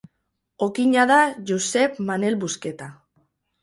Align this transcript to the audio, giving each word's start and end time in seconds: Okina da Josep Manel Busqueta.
Okina 0.67 1.05
da 1.13 1.19
Josep 1.53 2.03
Manel 2.11 2.43
Busqueta. 2.47 2.93